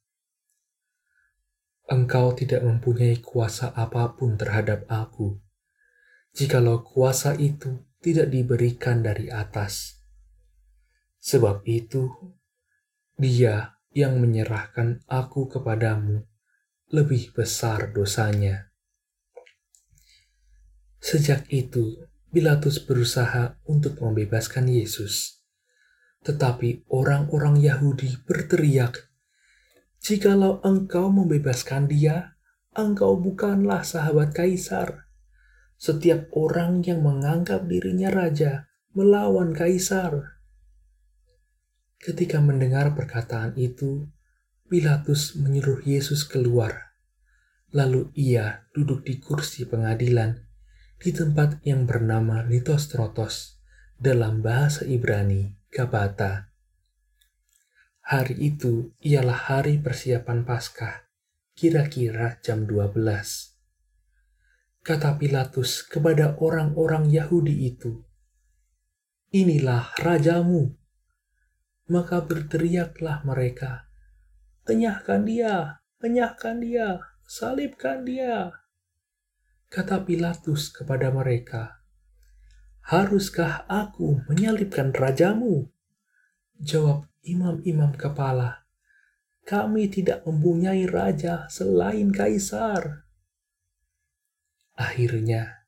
Engkau 1.87 2.35
tidak 2.35 2.66
mempunyai 2.66 3.22
kuasa 3.22 3.70
apa 3.79 4.18
pun 4.18 4.35
terhadap 4.35 4.90
aku, 4.90 5.38
jikalau 6.35 6.83
kuasa 6.83 7.38
itu 7.38 7.79
tidak 8.03 8.35
diberikan 8.35 9.07
dari 9.07 9.31
atas. 9.31 9.99
Sebab 11.20 11.62
itu, 11.68 12.09
Dia 13.20 13.76
yang 13.92 14.16
menyerahkan 14.16 15.04
aku 15.04 15.52
kepadamu 15.52 16.24
lebih 16.88 17.37
besar 17.37 17.92
dosanya. 17.92 18.72
Sejak 21.00 21.44
itu, 21.52 22.09
Pilatus 22.30 22.78
berusaha 22.80 23.59
untuk 23.66 23.98
membebaskan 23.98 24.70
Yesus. 24.70 25.42
Tetapi 26.22 26.87
orang-orang 26.88 27.59
Yahudi 27.59 28.22
berteriak, 28.22 29.11
"Jikalau 29.98 30.62
engkau 30.62 31.11
membebaskan 31.11 31.90
dia, 31.90 32.38
engkau 32.72 33.18
bukanlah 33.18 33.83
sahabat 33.83 34.30
kaisar." 34.30 35.11
Setiap 35.74 36.30
orang 36.37 36.87
yang 36.87 37.02
menganggap 37.02 37.66
dirinya 37.66 38.14
raja 38.14 38.70
melawan 38.94 39.50
kaisar. 39.50 40.39
Ketika 42.00 42.40
mendengar 42.40 42.96
perkataan 42.96 43.54
itu, 43.60 44.08
Pilatus 44.72 45.36
menyuruh 45.36 45.84
Yesus 45.84 46.24
keluar. 46.24 46.96
Lalu 47.76 48.08
ia 48.16 48.64
duduk 48.72 49.04
di 49.04 49.20
kursi 49.20 49.68
pengadilan 49.68 50.40
di 50.96 51.12
tempat 51.12 51.60
yang 51.62 51.84
bernama 51.84 52.42
Litostrotos 52.48 53.60
dalam 54.00 54.40
bahasa 54.40 54.88
Ibrani 54.88 55.54
Gabata. 55.68 56.50
Hari 58.00 58.34
itu 58.42 58.96
ialah 59.04 59.52
hari 59.52 59.78
persiapan 59.78 60.42
Paskah, 60.42 61.06
kira-kira 61.54 62.40
jam 62.42 62.66
12 62.66 63.50
kata 64.80 65.20
Pilatus 65.20 65.84
kepada 65.84 66.40
orang-orang 66.40 67.12
Yahudi 67.12 67.68
itu, 67.68 68.00
"Inilah 69.30 69.92
rajamu." 70.00 70.80
Maka 71.90 72.22
berteriaklah 72.22 73.26
mereka, 73.26 73.90
"Enyahkan 74.70 75.26
dia, 75.26 75.83
enyahkan 75.98 76.62
dia, 76.62 77.03
salibkan 77.26 78.07
dia." 78.07 78.55
Kata 79.66 80.07
Pilatus 80.07 80.70
kepada 80.70 81.11
mereka, 81.11 81.83
"Haruskah 82.87 83.66
aku 83.66 84.22
menyalibkan 84.31 84.94
rajamu?" 84.94 85.66
Jawab 86.62 87.11
imam-imam 87.26 87.90
kepala, 87.98 88.62
"Kami 89.42 89.90
tidak 89.90 90.22
mempunyai 90.22 90.87
raja 90.87 91.50
selain 91.50 92.14
kaisar." 92.14 93.03
Akhirnya, 94.79 95.66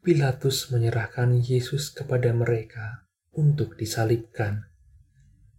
Pilatus 0.00 0.72
menyerahkan 0.72 1.36
Yesus 1.44 1.92
kepada 1.92 2.32
mereka 2.32 3.04
untuk 3.36 3.76
disalibkan, 3.76 4.67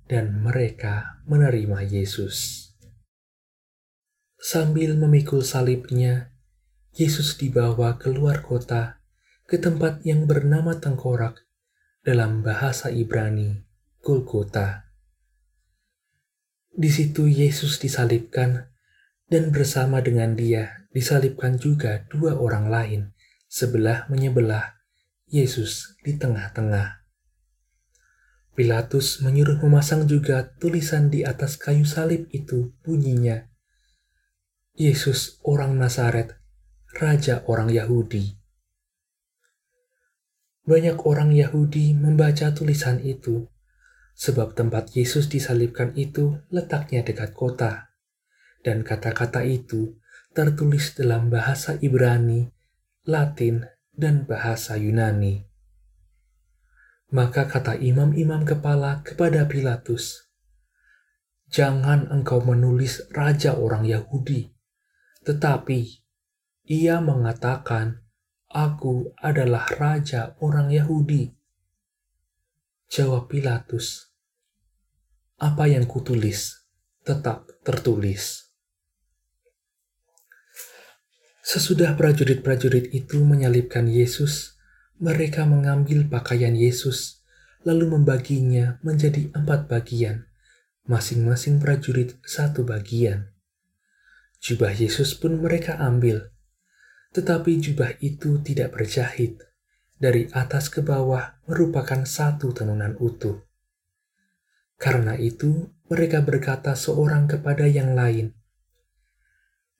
dan 0.10 0.42
mereka 0.42 1.22
menerima 1.30 1.86
Yesus. 1.86 2.66
Sambil 4.42 4.98
memikul 4.98 5.46
salibnya, 5.46 6.34
Yesus 6.98 7.38
dibawa 7.38 8.02
keluar 8.02 8.42
kota 8.42 8.98
ke 9.46 9.62
tempat 9.62 10.02
yang 10.02 10.26
bernama 10.26 10.82
Tengkorak 10.82 11.46
dalam 12.02 12.42
bahasa 12.42 12.90
Ibrani, 12.90 13.62
Golgota. 14.02 14.90
Di 16.74 16.90
situ 16.90 17.30
Yesus 17.30 17.78
disalibkan 17.78 18.74
dan 19.30 19.54
bersama 19.54 20.02
dengan 20.02 20.34
dia 20.34 20.90
disalibkan 20.90 21.62
juga 21.62 22.10
dua 22.10 22.34
orang 22.34 22.72
lain, 22.74 23.02
sebelah 23.46 24.10
menyebelah 24.10 24.82
Yesus 25.30 25.94
di 26.02 26.18
tengah-tengah. 26.18 26.99
Pilatus 28.58 29.24
menyuruh 29.24 29.60
memasang 29.64 30.08
juga 30.08 30.54
tulisan 30.58 31.10
di 31.10 31.24
atas 31.24 31.56
kayu 31.56 31.84
salib 31.88 32.28
itu 32.30 32.76
bunyinya, 32.84 33.48
Yesus 34.76 35.42
orang 35.44 35.76
Nazaret, 35.80 36.38
Raja 36.96 37.44
orang 37.48 37.72
Yahudi. 37.72 38.38
Banyak 40.68 41.02
orang 41.06 41.34
Yahudi 41.34 41.98
membaca 41.98 42.54
tulisan 42.54 43.02
itu, 43.02 43.50
sebab 44.14 44.54
tempat 44.54 44.94
Yesus 44.94 45.32
disalibkan 45.32 45.96
itu 45.98 46.38
letaknya 46.52 47.02
dekat 47.02 47.34
kota 47.34 47.90
dan 48.64 48.84
kata-kata 48.84 49.44
itu 49.48 49.98
tertulis 50.36 50.96
dalam 50.96 51.32
bahasa 51.32 51.80
Ibrani, 51.80 52.52
Latin, 53.08 53.66
dan 53.96 54.24
bahasa 54.30 54.78
Yunani. 54.78 55.49
Maka 57.10 57.50
kata 57.50 57.74
imam-imam 57.74 58.46
kepala 58.46 59.02
kepada 59.02 59.50
Pilatus, 59.50 60.30
"Jangan 61.50 62.06
engkau 62.14 62.38
menulis 62.46 63.10
raja 63.10 63.58
orang 63.58 63.82
Yahudi, 63.82 64.54
tetapi 65.26 66.06
ia 66.70 67.02
mengatakan, 67.02 68.06
'Aku 68.54 69.18
adalah 69.18 69.66
raja 69.82 70.38
orang 70.38 70.70
Yahudi.'" 70.70 71.34
Jawab 72.94 73.26
Pilatus, 73.26 74.14
"Apa 75.42 75.66
yang 75.66 75.90
kutulis 75.90 76.62
tetap 77.02 77.50
tertulis." 77.66 78.54
Sesudah 81.42 81.98
prajurit-prajurit 81.98 82.94
itu 82.94 83.26
menyalibkan 83.26 83.90
Yesus, 83.90 84.59
mereka 85.00 85.48
mengambil 85.48 86.04
pakaian 86.12 86.52
Yesus, 86.52 87.24
lalu 87.64 87.96
membaginya 87.96 88.84
menjadi 88.84 89.32
empat 89.32 89.72
bagian, 89.72 90.28
masing-masing 90.84 91.64
prajurit 91.64 92.20
satu 92.28 92.68
bagian. 92.68 93.32
Jubah 94.44 94.76
Yesus 94.76 95.16
pun 95.16 95.40
mereka 95.40 95.80
ambil, 95.80 96.36
tetapi 97.16 97.64
jubah 97.64 97.96
itu 98.04 98.44
tidak 98.44 98.76
berjahit. 98.76 99.40
Dari 100.00 100.32
atas 100.32 100.72
ke 100.72 100.80
bawah 100.80 101.44
merupakan 101.44 102.08
satu 102.08 102.56
tenunan 102.56 102.96
utuh. 103.04 103.44
Karena 104.80 105.20
itu, 105.20 105.76
mereka 105.92 106.24
berkata 106.24 106.72
seorang 106.72 107.28
kepada 107.28 107.68
yang 107.68 108.00
lain, 108.00 108.32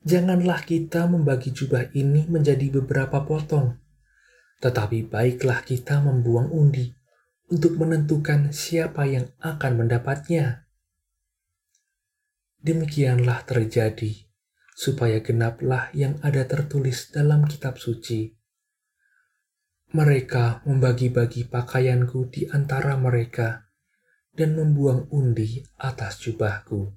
Janganlah 0.04 0.64
kita 0.68 1.08
membagi 1.08 1.56
jubah 1.56 1.88
ini 1.96 2.28
menjadi 2.28 2.68
beberapa 2.68 3.24
potong, 3.24 3.80
tetapi 4.60 5.08
baiklah 5.08 5.64
kita 5.64 6.04
membuang 6.04 6.52
undi 6.52 6.92
untuk 7.50 7.80
menentukan 7.80 8.54
siapa 8.54 9.08
yang 9.10 9.26
akan 9.42 9.84
mendapatnya. 9.84 10.70
Demikianlah 12.60 13.42
terjadi, 13.48 14.30
supaya 14.76 15.18
genaplah 15.24 15.90
yang 15.96 16.20
ada 16.22 16.46
tertulis 16.46 17.10
dalam 17.10 17.48
kitab 17.50 17.80
suci. 17.80 18.36
Mereka 19.90 20.62
membagi-bagi 20.70 21.50
pakaianku 21.50 22.30
di 22.30 22.46
antara 22.46 22.94
mereka 22.94 23.66
dan 24.30 24.54
membuang 24.54 25.10
undi 25.10 25.66
atas 25.82 26.22
jubahku. 26.22 26.94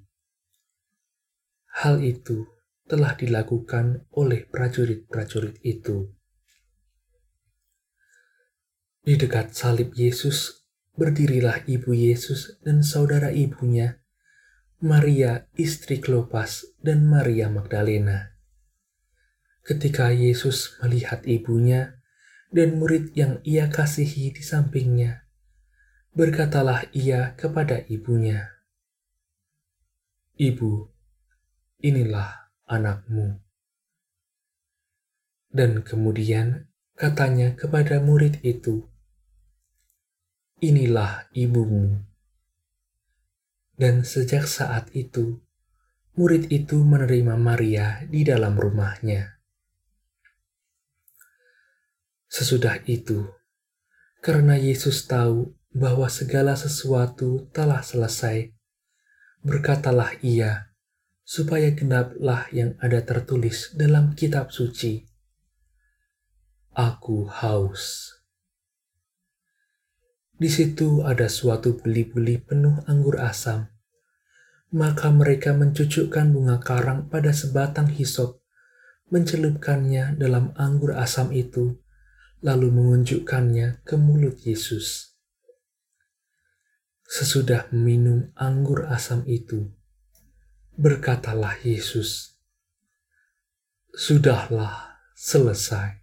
Hal 1.82 1.98
itu 2.06 2.46
telah 2.86 3.18
dilakukan 3.18 4.06
oleh 4.14 4.46
prajurit-prajurit 4.46 5.58
itu. 5.66 6.13
Di 9.04 9.20
dekat 9.20 9.52
salib 9.52 9.92
Yesus 9.92 10.64
berdirilah 10.96 11.68
ibu 11.68 11.92
Yesus 11.92 12.56
dan 12.64 12.80
saudara 12.80 13.28
ibunya, 13.28 14.00
Maria 14.80 15.44
istri 15.60 16.00
Klopas 16.00 16.64
dan 16.80 17.04
Maria 17.04 17.52
Magdalena. 17.52 18.32
Ketika 19.60 20.08
Yesus 20.08 20.80
melihat 20.80 21.20
ibunya 21.28 22.00
dan 22.48 22.80
murid 22.80 23.12
yang 23.12 23.44
ia 23.44 23.68
kasihi 23.68 24.32
di 24.32 24.40
sampingnya, 24.40 25.28
berkatalah 26.16 26.88
ia 26.96 27.36
kepada 27.36 27.84
ibunya, 27.92 28.56
"Ibu, 30.40 30.88
inilah 31.84 32.48
anakmu. 32.64 33.36
Dan 35.52 35.84
kemudian 35.84 36.72
katanya 36.96 37.52
kepada 37.52 38.00
murid 38.00 38.40
itu, 38.40 38.93
Inilah 40.62 41.26
ibumu. 41.34 41.98
Dan 43.74 44.06
sejak 44.06 44.46
saat 44.46 44.94
itu, 44.94 45.42
murid 46.14 46.46
itu 46.54 46.78
menerima 46.78 47.34
Maria 47.34 48.06
di 48.06 48.22
dalam 48.22 48.54
rumahnya. 48.54 49.34
Sesudah 52.30 52.78
itu, 52.86 53.26
karena 54.22 54.54
Yesus 54.54 55.10
tahu 55.10 55.58
bahwa 55.74 56.06
segala 56.06 56.54
sesuatu 56.54 57.50
telah 57.50 57.82
selesai, 57.82 58.54
berkatalah 59.42 60.14
ia, 60.22 60.70
supaya 61.26 61.74
genaplah 61.74 62.46
yang 62.54 62.78
ada 62.78 63.02
tertulis 63.02 63.74
dalam 63.74 64.14
kitab 64.14 64.54
suci. 64.54 65.02
Aku 66.74 67.26
haus. 67.26 68.14
Di 70.34 70.50
situ 70.50 71.06
ada 71.06 71.30
suatu 71.30 71.78
beli-beli 71.78 72.42
penuh 72.42 72.82
anggur 72.90 73.22
asam. 73.22 73.70
Maka 74.74 75.06
mereka 75.14 75.54
mencucukkan 75.54 76.34
bunga 76.34 76.58
karang 76.58 77.06
pada 77.06 77.30
sebatang 77.30 77.86
hisop, 77.94 78.42
mencelupkannya 79.14 80.18
dalam 80.18 80.50
anggur 80.58 80.98
asam 80.98 81.30
itu, 81.30 81.78
lalu 82.42 82.74
mengunjukkannya 82.74 83.86
ke 83.86 83.94
mulut 83.94 84.42
Yesus. 84.42 85.14
Sesudah 87.06 87.70
minum 87.70 88.34
anggur 88.34 88.90
asam 88.90 89.22
itu, 89.30 89.70
berkatalah 90.74 91.62
Yesus, 91.62 92.34
"Sudahlah 93.94 94.98
selesai." 95.14 96.02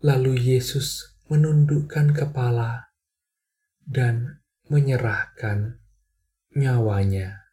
Lalu 0.00 0.56
Yesus 0.56 1.17
menundukkan 1.28 2.16
kepala 2.16 2.88
dan 3.84 4.40
menyerahkan 4.68 5.80
nyawanya. 6.56 7.48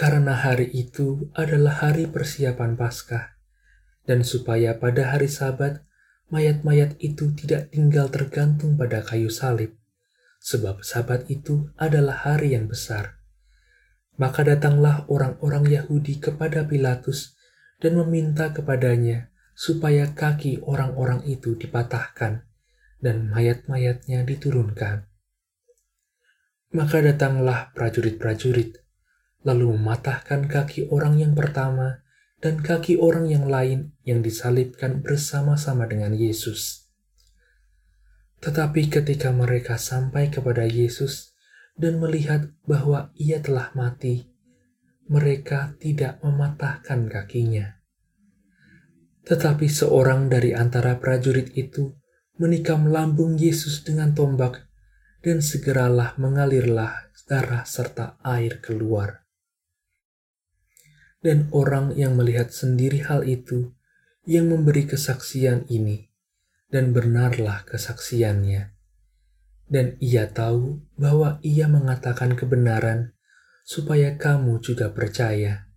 Karena 0.00 0.32
hari 0.32 0.64
itu 0.72 1.28
adalah 1.36 1.84
hari 1.84 2.08
persiapan 2.08 2.72
Paskah, 2.72 3.36
dan 4.08 4.24
supaya 4.24 4.80
pada 4.80 5.12
hari 5.12 5.28
Sabat 5.28 5.84
mayat-mayat 6.32 6.96
itu 7.04 7.36
tidak 7.36 7.68
tinggal 7.68 8.08
tergantung 8.08 8.80
pada 8.80 9.04
kayu 9.04 9.28
salib, 9.28 9.76
sebab 10.40 10.80
Sabat 10.80 11.28
itu 11.28 11.68
adalah 11.76 12.16
hari 12.24 12.56
yang 12.56 12.64
besar. 12.64 13.19
Maka 14.20 14.44
datanglah 14.44 15.08
orang-orang 15.08 15.64
Yahudi 15.64 16.20
kepada 16.20 16.68
Pilatus 16.68 17.40
dan 17.80 17.96
meminta 17.96 18.52
kepadanya 18.52 19.32
supaya 19.56 20.12
kaki 20.12 20.60
orang-orang 20.60 21.24
itu 21.24 21.56
dipatahkan 21.56 22.44
dan 23.00 23.16
mayat-mayatnya 23.32 24.28
diturunkan. 24.28 25.08
Maka 26.76 27.00
datanglah 27.00 27.72
prajurit-prajurit, 27.72 28.78
lalu 29.42 29.74
mematahkan 29.74 30.46
kaki 30.46 30.92
orang 30.92 31.16
yang 31.16 31.32
pertama 31.32 32.04
dan 32.44 32.60
kaki 32.60 33.00
orang 33.00 33.26
yang 33.26 33.48
lain 33.48 33.96
yang 34.04 34.20
disalibkan 34.20 35.00
bersama-sama 35.00 35.88
dengan 35.88 36.12
Yesus. 36.12 36.92
Tetapi 38.40 38.88
ketika 38.88 39.32
mereka 39.32 39.76
sampai 39.76 40.32
kepada 40.32 40.64
Yesus 40.64 41.29
dan 41.80 41.96
melihat 41.96 42.52
bahwa 42.68 43.08
ia 43.16 43.40
telah 43.40 43.72
mati, 43.72 44.28
mereka 45.08 45.72
tidak 45.80 46.20
mematahkan 46.20 47.08
kakinya. 47.08 47.80
Tetapi 49.24 49.64
seorang 49.64 50.28
dari 50.28 50.52
antara 50.52 51.00
prajurit 51.00 51.56
itu 51.56 51.96
menikam 52.36 52.92
lambung 52.92 53.40
Yesus 53.40 53.80
dengan 53.80 54.12
tombak, 54.12 54.68
dan 55.20 55.44
segeralah 55.44 56.16
mengalirlah 56.16 57.12
darah 57.28 57.64
serta 57.68 58.20
air 58.24 58.60
keluar. 58.64 59.24
Dan 61.20 61.52
orang 61.52 61.92
yang 61.96 62.16
melihat 62.16 62.48
sendiri 62.48 63.04
hal 63.04 63.28
itu, 63.28 63.76
yang 64.24 64.48
memberi 64.48 64.88
kesaksian 64.88 65.68
ini, 65.68 66.08
dan 66.72 66.96
benarlah 66.96 67.62
kesaksiannya. 67.68 68.79
Dan 69.70 69.94
ia 70.02 70.26
tahu 70.26 70.82
bahwa 70.98 71.38
ia 71.46 71.70
mengatakan 71.70 72.34
kebenaran, 72.34 73.14
supaya 73.62 74.18
kamu 74.18 74.58
juga 74.58 74.90
percaya. 74.90 75.70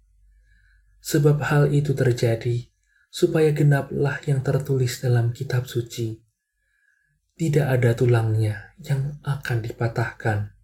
Sebab 1.05 1.45
hal 1.45 1.69
itu 1.69 1.93
terjadi 1.93 2.73
supaya 3.13 3.53
genaplah 3.53 4.17
yang 4.25 4.41
tertulis 4.41 4.97
dalam 4.97 5.29
kitab 5.29 5.69
suci. 5.69 6.17
Tidak 7.37 7.61
ada 7.61 7.93
tulangnya 7.93 8.73
yang 8.81 9.21
akan 9.21 9.61
dipatahkan. 9.61 10.57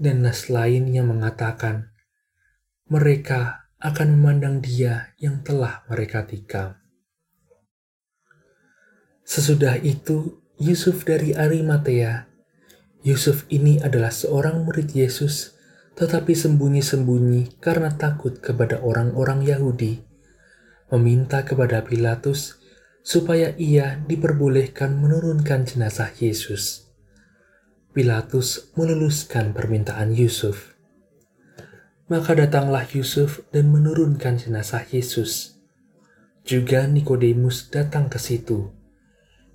Dan 0.00 0.24
nas 0.24 0.48
lain 0.48 0.88
yang 0.88 1.12
mengatakan, 1.12 1.92
mereka 2.88 3.68
akan 3.76 4.16
memandang 4.16 4.64
dia 4.64 5.12
yang 5.20 5.44
telah 5.44 5.84
mereka 5.92 6.24
tikam. 6.24 6.80
Sesudah 9.20 9.76
itu, 9.76 10.39
Yusuf 10.60 11.08
dari 11.08 11.32
Arimatea. 11.32 12.28
Yusuf 13.00 13.48
ini 13.48 13.80
adalah 13.80 14.12
seorang 14.12 14.68
murid 14.68 14.92
Yesus, 14.92 15.56
tetapi 15.96 16.36
sembunyi-sembunyi 16.36 17.56
karena 17.64 17.88
takut 17.96 18.44
kepada 18.44 18.84
orang-orang 18.84 19.40
Yahudi 19.40 20.04
meminta 20.90 21.46
kepada 21.46 21.86
Pilatus 21.86 22.58
supaya 23.00 23.54
ia 23.56 24.02
diperbolehkan 24.04 25.00
menurunkan 25.00 25.64
jenazah 25.64 26.12
Yesus. 26.20 26.92
Pilatus 27.96 28.70
meluluskan 28.76 29.56
permintaan 29.56 30.12
Yusuf. 30.12 30.76
Maka 32.10 32.36
datanglah 32.36 32.84
Yusuf 32.90 33.46
dan 33.54 33.70
menurunkan 33.70 34.36
jenazah 34.36 34.84
Yesus. 34.92 35.56
Juga 36.44 36.84
Nikodemus 36.84 37.70
datang 37.70 38.10
ke 38.10 38.18
situ. 38.18 38.79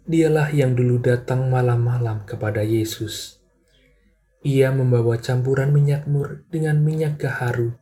Dialah 0.05 0.53
yang 0.53 0.77
dulu 0.77 1.01
datang 1.01 1.49
malam-malam 1.49 2.29
kepada 2.29 2.61
Yesus. 2.61 3.41
Ia 4.45 4.69
membawa 4.69 5.17
campuran 5.17 5.73
minyak 5.73 6.05
mur 6.05 6.45
dengan 6.53 6.77
minyak 6.85 7.17
gaharu, 7.17 7.73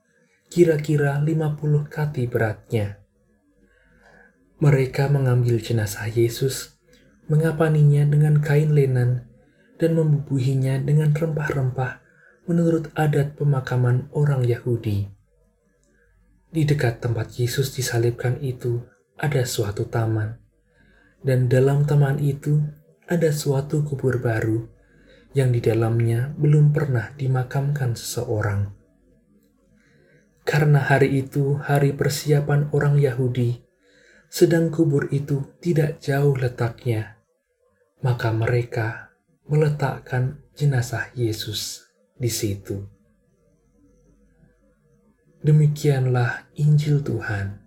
kira-kira 0.47 1.19
50 1.19 1.91
kati 1.91 2.23
beratnya 2.31 3.03
mereka 4.63 5.11
mengambil 5.11 5.59
jenazah 5.59 6.07
Yesus, 6.07 6.79
mengapaninya 7.27 8.07
dengan 8.07 8.39
kain 8.39 8.71
lenan, 8.71 9.27
dan 9.75 9.91
membubuhinya 9.99 10.79
dengan 10.79 11.11
rempah-rempah 11.11 11.99
menurut 12.47 12.87
adat 12.95 13.35
pemakaman 13.35 14.07
orang 14.15 14.47
Yahudi. 14.47 15.11
Di 16.47 16.63
dekat 16.63 17.03
tempat 17.03 17.35
Yesus 17.35 17.75
disalibkan 17.75 18.39
itu 18.39 18.79
ada 19.19 19.43
suatu 19.43 19.83
taman, 19.83 20.39
dan 21.23 21.47
dalam 21.47 21.87
taman 21.87 22.19
itu 22.19 22.59
ada 23.07 23.31
suatu 23.31 23.83
kubur 23.87 24.19
baru 24.19 24.67
yang 25.33 25.49
di 25.49 25.63
dalamnya 25.63 26.35
belum 26.37 26.75
pernah 26.75 27.09
dimakamkan 27.15 27.97
seseorang. 27.97 28.75
Karena 30.43 30.83
hari 30.83 31.23
itu 31.23 31.55
hari 31.57 31.95
persiapan 31.95 32.69
orang 32.75 32.99
Yahudi, 32.99 33.63
sedang 34.27 34.69
kubur 34.69 35.07
itu 35.09 35.55
tidak 35.63 36.03
jauh 36.03 36.35
letaknya, 36.35 37.17
maka 38.03 38.29
mereka 38.35 39.15
meletakkan 39.47 40.43
jenazah 40.53 41.09
Yesus 41.15 41.87
di 42.19 42.27
situ. 42.27 42.83
Demikianlah 45.43 46.47
Injil 46.59 47.03
Tuhan. 47.03 47.62